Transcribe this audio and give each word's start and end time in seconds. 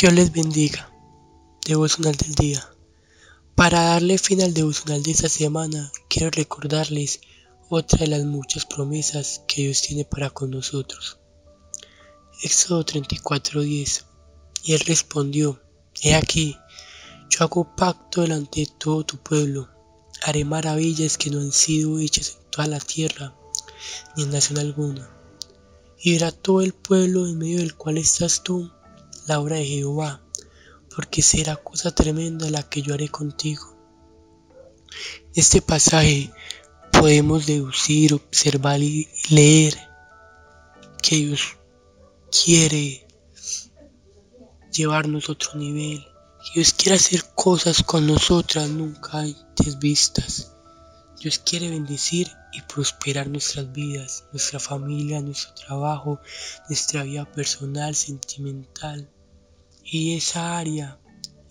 Dios 0.00 0.12
les 0.12 0.30
bendiga. 0.30 0.92
Devocional 1.66 2.14
del 2.14 2.32
día. 2.36 2.64
Para 3.56 3.82
darle 3.82 4.16
fin 4.16 4.40
al 4.40 4.54
devocional 4.54 5.02
de 5.02 5.10
esta 5.10 5.28
semana, 5.28 5.90
quiero 6.08 6.30
recordarles 6.30 7.20
otra 7.68 7.98
de 7.98 8.06
las 8.06 8.22
muchas 8.22 8.64
promesas 8.64 9.42
que 9.48 9.62
Dios 9.62 9.82
tiene 9.82 10.04
para 10.04 10.30
con 10.30 10.52
nosotros. 10.52 11.18
Éxodo 12.44 12.84
34:10. 12.84 14.04
Y 14.62 14.74
él 14.74 14.80
respondió, 14.86 15.60
He 16.00 16.14
aquí, 16.14 16.56
yo 17.28 17.42
hago 17.42 17.74
pacto 17.74 18.20
delante 18.20 18.60
de 18.60 18.72
todo 18.78 19.02
tu 19.02 19.16
pueblo, 19.16 19.68
haré 20.22 20.44
maravillas 20.44 21.18
que 21.18 21.30
no 21.30 21.40
han 21.40 21.50
sido 21.50 21.98
hechas 21.98 22.36
en 22.36 22.50
toda 22.52 22.68
la 22.68 22.78
tierra, 22.78 23.34
ni 24.14 24.22
en 24.22 24.30
nación 24.30 24.60
alguna. 24.60 25.10
Y 26.00 26.12
verá 26.12 26.30
todo 26.30 26.60
el 26.60 26.72
pueblo 26.72 27.26
en 27.26 27.36
medio 27.36 27.58
del 27.58 27.74
cual 27.74 27.98
estás 27.98 28.44
tú, 28.44 28.70
la 29.28 29.40
obra 29.40 29.56
de 29.56 29.66
Jehová, 29.66 30.22
porque 30.96 31.20
será 31.20 31.56
cosa 31.56 31.94
tremenda 31.94 32.48
la 32.48 32.62
que 32.62 32.80
yo 32.80 32.94
haré 32.94 33.10
contigo. 33.10 33.76
Este 35.34 35.60
pasaje 35.60 36.32
podemos 36.92 37.44
deducir, 37.44 38.14
observar 38.14 38.80
y 38.80 39.06
leer 39.28 39.78
que 41.02 41.16
Dios 41.16 41.58
quiere 42.32 43.06
llevarnos 44.72 45.28
a 45.28 45.32
otro 45.32 45.56
nivel. 45.56 46.02
Dios 46.54 46.72
quiere 46.72 46.96
hacer 46.96 47.22
cosas 47.34 47.82
con 47.82 48.06
nosotras 48.06 48.70
nunca 48.70 49.18
antes 49.18 49.78
vistas. 49.78 50.54
Dios 51.20 51.38
quiere 51.38 51.68
bendecir 51.68 52.30
y 52.52 52.62
prosperar 52.62 53.28
nuestras 53.28 53.70
vidas, 53.72 54.24
nuestra 54.32 54.58
familia, 54.58 55.20
nuestro 55.20 55.52
trabajo, 55.52 56.18
nuestra 56.68 57.02
vida 57.02 57.30
personal, 57.30 57.94
sentimental 57.94 59.06
y 59.90 60.16
esa 60.16 60.58
área 60.58 60.98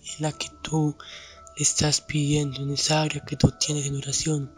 en 0.00 0.22
la 0.22 0.32
que 0.32 0.48
tú 0.62 0.96
estás 1.56 2.00
pidiendo, 2.00 2.62
en 2.62 2.70
esa 2.70 3.02
área 3.02 3.24
que 3.24 3.36
tú 3.36 3.50
tienes 3.58 3.86
en 3.86 3.96
oración. 3.96 4.54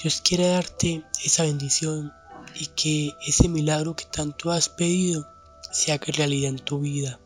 Dios 0.00 0.20
quiere 0.20 0.48
darte 0.48 1.04
esa 1.24 1.42
bendición 1.42 2.12
y 2.54 2.66
que 2.66 3.12
ese 3.26 3.48
milagro 3.48 3.96
que 3.96 4.04
tanto 4.04 4.52
has 4.52 4.68
pedido 4.68 5.26
se 5.72 5.92
haga 5.92 6.06
realidad 6.12 6.50
en 6.50 6.58
tu 6.58 6.80
vida. 6.80 7.20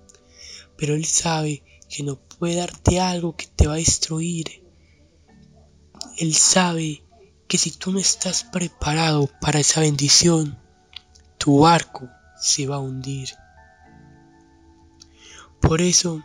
Pero 0.77 0.95
Él 0.95 1.05
sabe 1.05 1.63
que 1.89 2.03
no 2.03 2.17
puede 2.17 2.57
darte 2.57 3.01
algo 3.01 3.37
que 3.37 3.47
te 3.47 3.67
va 3.67 3.75
a 3.75 3.77
destruir. 3.77 4.65
Él 6.17 6.35
sabe 6.35 7.05
que 7.47 7.59
si 7.59 7.71
tú 7.71 7.93
no 7.93 7.99
estás 7.99 8.45
preparado 8.45 9.29
para 9.41 9.61
esa 9.61 9.81
bendición, 9.81 10.59
tu 11.37 11.61
barco 11.61 12.09
se 12.41 12.67
va 12.67 12.77
a 12.77 12.81
hundir. 12.81 13.29
Por 15.67 15.81
eso 15.81 16.23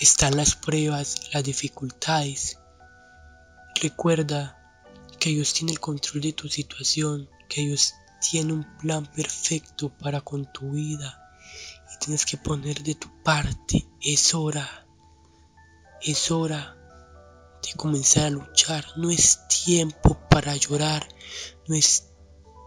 están 0.00 0.36
las 0.36 0.56
pruebas, 0.56 1.30
las 1.32 1.44
dificultades. 1.44 2.58
Recuerda 3.80 4.58
que 5.20 5.30
Dios 5.30 5.54
tiene 5.54 5.70
el 5.70 5.78
control 5.78 6.22
de 6.22 6.32
tu 6.32 6.48
situación, 6.48 7.30
que 7.48 7.60
Dios 7.60 7.94
tiene 8.20 8.52
un 8.52 8.76
plan 8.78 9.06
perfecto 9.06 9.96
para 9.96 10.22
con 10.22 10.52
tu 10.52 10.72
vida 10.72 11.38
y 11.94 11.98
tienes 12.04 12.26
que 12.26 12.36
poner 12.36 12.82
de 12.82 12.96
tu 12.96 13.08
parte. 13.22 13.86
Es 14.02 14.34
hora, 14.34 14.68
es 16.02 16.32
hora 16.32 16.76
de 17.62 17.74
comenzar 17.76 18.26
a 18.26 18.30
luchar. 18.30 18.84
No 18.96 19.08
es 19.08 19.38
tiempo 19.46 20.18
para 20.28 20.56
llorar, 20.56 21.06
no 21.68 21.76
es 21.76 22.08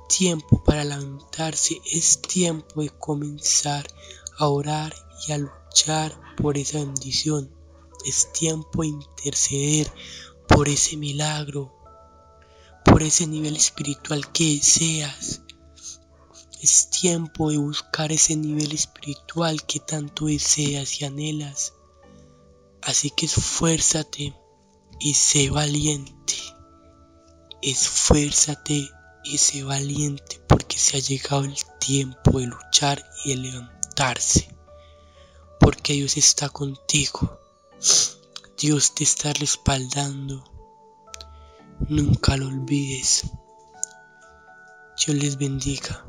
tiempo 0.07 0.63
para 0.63 0.85
lamentarse, 0.85 1.81
es 1.91 2.21
tiempo 2.21 2.81
de 2.81 2.91
comenzar 2.91 3.85
a 4.39 4.47
orar 4.47 5.06
y 5.25 5.31
a 5.31 5.37
luchar 5.37 6.19
por 6.35 6.57
esa 6.57 6.79
bendición. 6.79 7.51
Es 8.05 8.31
tiempo 8.31 8.81
de 8.81 8.89
interceder 8.89 9.91
por 10.47 10.69
ese 10.69 10.97
milagro, 10.97 11.73
por 12.85 13.03
ese 13.03 13.27
nivel 13.27 13.55
espiritual 13.55 14.31
que 14.31 14.55
deseas. 14.55 15.41
Es 16.61 16.89
tiempo 16.89 17.51
de 17.51 17.57
buscar 17.57 18.11
ese 18.11 18.35
nivel 18.35 18.71
espiritual 18.71 19.63
que 19.65 19.79
tanto 19.79 20.25
deseas 20.25 21.01
y 21.01 21.05
anhelas. 21.05 21.73
Así 22.81 23.11
que 23.11 23.25
esfuérzate 23.25 24.33
y 24.99 25.13
sé 25.13 25.49
valiente. 25.49 26.35
Esfuérzate 27.61 28.89
y 29.23 29.37
sé 29.37 29.63
valiente 29.63 30.39
porque 30.47 30.77
se 30.77 30.97
ha 30.97 30.99
llegado 30.99 31.43
el 31.43 31.57
tiempo 31.79 32.39
de 32.39 32.47
luchar 32.47 33.03
y 33.25 33.29
de 33.29 33.37
levantarse 33.37 34.56
porque 35.67 35.91
Dios 35.91 36.15
está 36.15 36.47
contigo. 36.47 37.37
Dios 38.57 38.95
te 38.95 39.03
está 39.03 39.33
respaldando. 39.33 40.41
Nunca 41.89 42.37
lo 42.37 42.47
olvides. 42.47 43.23
Dios 45.05 45.17
les 45.17 45.37
bendiga. 45.37 46.05